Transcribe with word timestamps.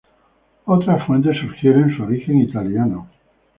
Otras 0.65 1.05
fuentes 1.05 1.37
sugieren 1.37 1.95
su 1.95 2.01
origen 2.01 2.39
italiano. 2.39 3.07